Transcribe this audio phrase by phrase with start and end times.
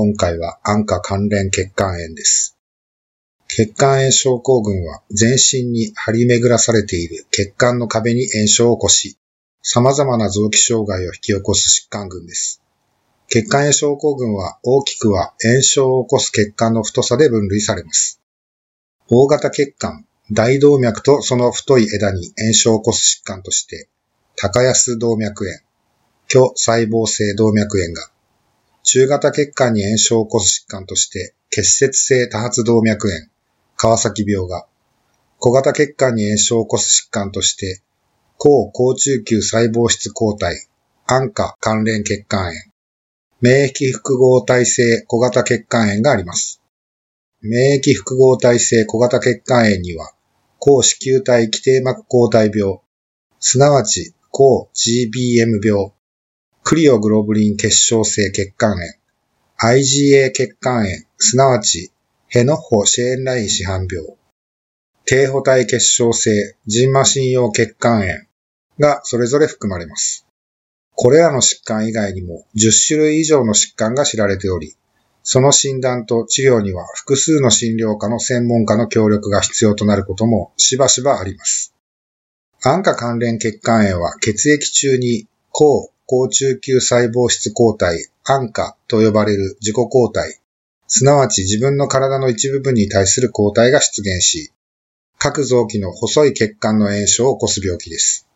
[0.00, 2.56] 今回は安価関連血管炎です。
[3.48, 9.18] 血管炎症候群は全身に張り巡らされている血管の壁に炎症を起こし、
[9.60, 12.62] 様々な臓器障害を引き起こす疾患群です。
[13.26, 18.20] 血管炎症候群は大きくは炎症を起こす血管の太さで分類されます。
[19.08, 23.88] 大型血管、大動脈とその太い枝に炎症を起こす疾患として、
[24.36, 25.58] 高安動脈炎、
[26.28, 28.12] 巨細胞性動脈炎が、
[28.90, 33.28] 中型血管に炎症を起こす疾患として、結節性多発動脈炎、
[33.76, 34.66] 川崎病が、
[35.38, 37.82] 小型血管に炎症を起こす疾患として、
[38.38, 40.56] 高高中級細胞質抗体、
[41.04, 42.54] 安価関連血管炎、
[43.42, 46.62] 免疫複合体性小型血管炎があります。
[47.42, 50.14] 免疫複合体性小型血管炎には、
[50.58, 52.78] 高子宮体基底膜抗体病、
[53.38, 55.92] すなわち高 GBM 病、
[56.68, 58.82] クリオグロブリン結晶性血管炎、
[59.58, 61.90] IgA 血管炎、すなわち
[62.26, 64.18] ヘノッホシェーンライン市販病、
[65.06, 68.12] 低補体結晶性ジンマシン用血管炎
[68.78, 70.26] がそれぞれ含まれます。
[70.94, 74.74] これらの疾患以外にも10種類以上の疾患が知られており、
[75.22, 81.72] その診断と治療には複数の診療科の専門家の協力が必要となることもしばしばあります。
[82.62, 90.40] 安価関連血管炎は血液中に高高中級細胞質抗体安価と呼ばれる自己抗体、
[90.86, 94.50] すなわち自分の体の一部分に対する抗体が出現し、
[95.18, 98.26] 各臓器の細い血管の炎症を起こす病気です。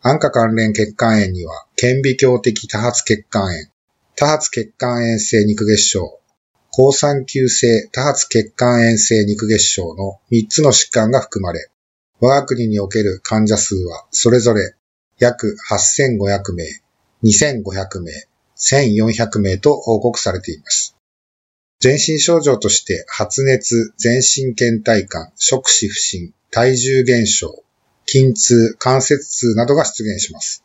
[0.00, 3.66] 安価関連血管炎には、顕微鏡的多発血管炎、
[4.16, 6.18] 多発血管炎性肉月症、
[6.70, 11.68] 高酸球性多発血管炎性肉月症の3つの疾患が含まれ、
[12.20, 14.74] 我が国における患者数はそれぞれ
[15.20, 16.64] 約8500名、
[17.22, 18.12] 2500名、
[18.56, 20.96] 1400名と報告されています。
[21.80, 27.62] 全身症状として発熱、全身倦怠感、触死不振、体重減少、
[28.06, 30.64] 筋痛、関節痛などが出現します。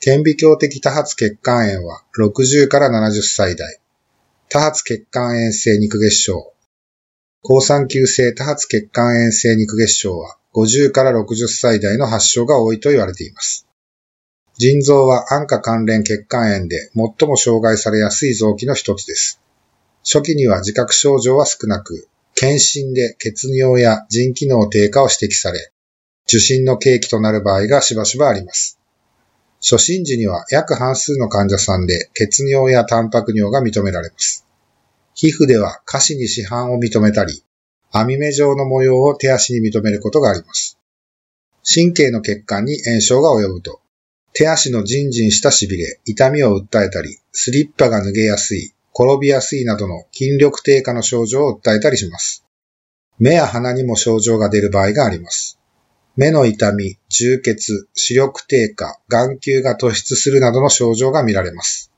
[0.00, 3.80] 顕微鏡的多発血管炎は60から70歳代。
[4.48, 6.52] 多発血管炎性肉月症。
[7.42, 13.67] 高酸球性多発血管炎性肉月症は50から60歳代の発症が多いと言われています。
[14.58, 19.40] 腎臓は安価関連血管炎で最も障害されやすい臓器の一つです。
[20.02, 25.70] 初期には自覚症状は少なく、検診で血尿や腎機能低下を指摘され、
[26.26, 28.80] 受診の契機となる場合がしばしばあります。
[29.60, 34.44] 初診時には約半数の患者さんで血尿やタンパク尿が認められます。
[35.14, 37.44] 皮膚では下肢に市販を認めたり、
[37.92, 40.78] 網目状の模様を手足に認めることがあります。
[41.62, 43.80] 神経の血管に炎症が及ぶと、
[44.32, 52.44] 手足のジンジンした痺れ、痛みを訴えたり、スリッパが脱げやすい、転びやすいなどの筋力低下の症状を訴えたりします。
[53.18, 55.58] 目や鼻にも症状が出る場合があります。
[56.16, 61.92] 目の痛み、充血、視力低下、眼球が突出するなどの症状が見られます。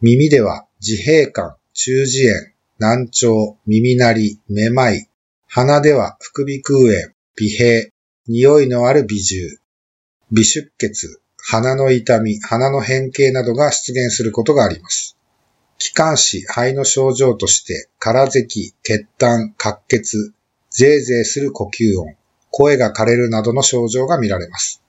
[0.00, 2.46] 耳では自閉感、中耳炎、
[2.78, 5.08] 難聴、耳鳴り、めまい、
[5.46, 6.92] 鼻では副鼻腔炎、
[7.36, 7.90] 鼻閉、
[8.26, 9.58] 匂いのある鼻重、
[10.32, 15.16] 微出血、鼻の痛み、鼻の変形などが出現することがあります。
[15.78, 20.34] 気管支、肺の症状として、空咳、血痰、滑血、
[20.70, 22.16] ゼーゼーする呼吸音、
[22.50, 24.82] 声が枯れるなどの症状が見られます。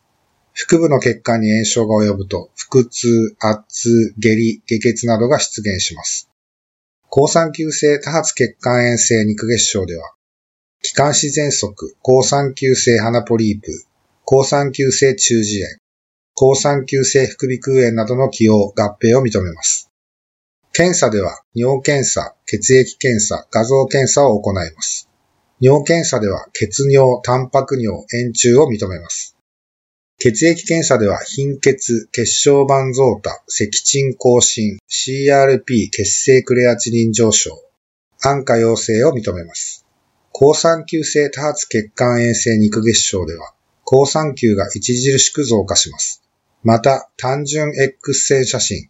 [0.55, 6.27] 腹部の血管に炎症が及ぶと、腹痛、圧痛、下痢、下血などが出現します。
[7.07, 10.11] 高酸球性多発血管炎性肉月症では、
[10.81, 13.83] 気管支喘息、高酸球性鼻ポリープ、
[14.25, 15.77] 高酸球性中耳炎、
[16.39, 19.89] 高酸球性副鼻腔炎などの起用、合併を認めます。
[20.71, 25.09] 検査では、尿検査、血液検査、画像検査を行います。
[25.59, 29.35] 尿検査では、血尿、タンパク尿、円柱を認めます。
[30.19, 37.49] 血液検査では、貧血、血小板増多、赤鎮更新、CRP、血清クレアチニン上昇、
[38.21, 39.87] 安価陽性を認めます。
[40.31, 46.21] 高酸球性多発血管炎性肉月症では、高酸球が著しく増加します。
[46.67, 48.89] また、単純 X 線写真、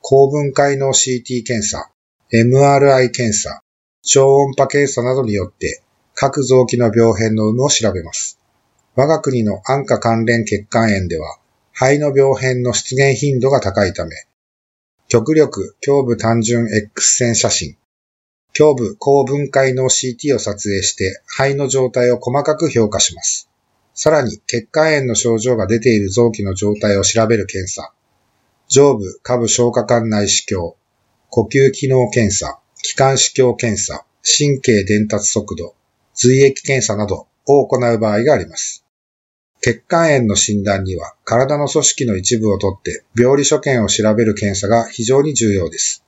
[0.00, 1.90] 高分解の CT 検査、
[2.32, 3.60] MRI 検査、
[4.02, 5.82] 超音波検査などによって
[6.14, 8.40] 各臓器の病変の有無を調べます。
[8.96, 11.36] 我が国の安価関連血管炎では、
[11.74, 14.16] 肺の病変の出現頻度が高いため、
[15.08, 17.76] 極力胸部単純 X 線写真、
[18.58, 23.50] 胸部高分解の CT を撮影して肺の状態を細かく評価します。
[24.00, 27.92] さらに血管炎の症状が出ている臓器の状態を調べる検査、
[28.68, 30.74] 上部下部消化管内視鏡、
[31.30, 35.74] 呼吸機能検査、気管視鏡検査、神経伝達速度、
[36.14, 38.84] 髄液検査などを行う場合があります。
[39.62, 46.04] 血管炎の診断には体の組織の一部をとって病理所見を調べる検査が非常に重要です。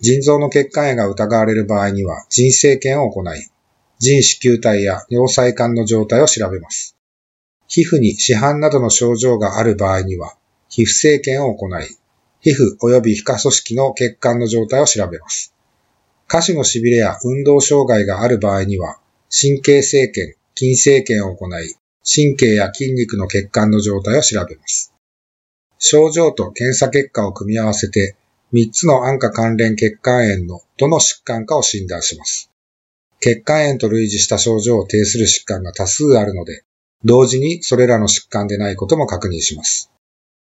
[0.00, 3.48] 腎臓の血管炎が疑われる場合には腎生検を行い、
[4.00, 6.96] 腎子球体や尿細管の状態を調べます。
[7.68, 10.36] 皮膚に市販などの症状がある場合には
[10.68, 11.86] 皮膚生検を行い、
[12.40, 15.54] 皮膚及び皮下組織の血管の状態を調べます。
[16.26, 18.98] 下肢の痺れや運動障害がある場合には、
[19.30, 24.92] 神経生検、筋生検を行い、神経や筋肉の血管の状態を調べます。
[25.78, 28.16] 症状と検査結果を組み合わせて、
[28.52, 32.50] 3つの安価関連血管炎のどの疾患かを診断します。
[33.20, 36.64] 血管炎と類似した症状を呈する疾患が多数あるので、
[37.04, 39.90] 同時にそれらの疾患でないことも確認します。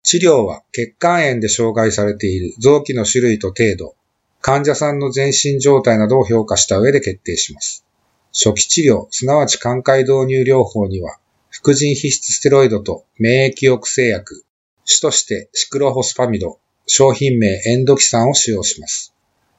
[0.03, 3.97] 治療は血管炎で障害されている臓器の種類と程度、
[4.41, 7.85] 患者さんの全身状態などを評価した上で決定します。
[8.33, 11.19] 初期治療、すなわち寛解導入療法には、
[11.49, 14.44] 副腎皮質ステロイドと免疫抑制薬、
[14.85, 19.12] 主としてシクロホスパミド、商品名エンドキサンを使用します。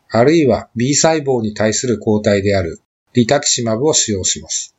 [0.10, 2.80] あるいは B 細胞に対する抗体である
[3.14, 4.77] リタキシマブを使用します。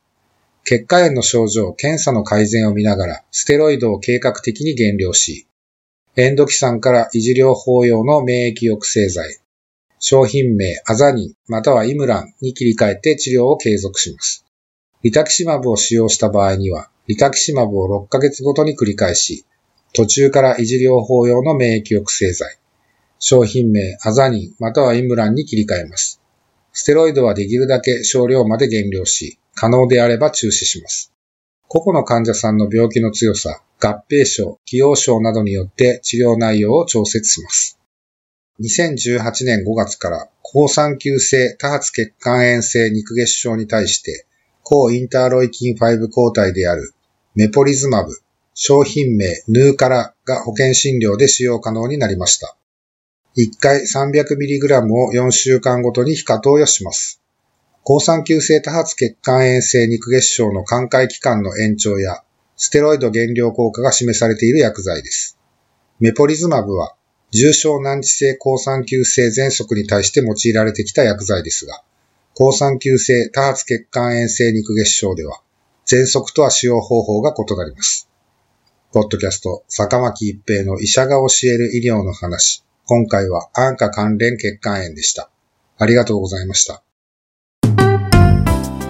[0.69, 5.47] 血管炎の症状、検査の改善を見ながら、ステロイドを計画的に減量し、
[6.15, 9.39] エンドキサンから維持療法用の免疫抑制剤、
[9.97, 14.45] 商品名アザニンまたはイムランに切り替えて治療を継続します。
[15.01, 19.45] リタキシマブを使用した場合には、リタキシマブを6ヶ月ごとに繰り返し、
[19.95, 22.59] 途中から維持療法用の免疫抑制剤、
[23.17, 26.21] 商品名アザニンまたはイムランに切り替えます。
[26.73, 31.11] ステロイドはできるだけ少量まで減量し、可能であれば中止します。
[31.67, 37.77] 個々の患者さんの病気の強さ、合併症、起用症などによって治療内容を調節します。
[38.61, 44.25] 2018年5月から抗酸球性多発血管炎性肉月症に対して
[44.63, 46.93] 抗インターロイキン5抗体である
[47.35, 48.13] メポリズマブ、
[48.53, 52.55] 商品名ヌーカラが保険診療で使用可能になりました。
[53.35, 57.21] 1回 300mg を4週間ごとに非加投与します。
[57.83, 62.23] 抗酸球性多発血管炎性肉月症の寛解期間の延長や、
[62.55, 65.37] ステロイド減量効果が示されている薬剤です。
[65.99, 66.95] メポリズマブは、
[67.31, 71.83] 重症難治性抗酸球性喘息に対して用いられてきた薬剤ですが、
[72.33, 75.41] 抗酸球性多発血管炎性肉月症では、
[75.85, 78.07] 喘息とは使用方法が異なります。
[78.91, 82.63] ポッドキャスト、坂巻一平の医者が教える医療の話。
[82.85, 85.29] 今回は安価関連血管炎でした。
[85.77, 86.83] ありがとうございました。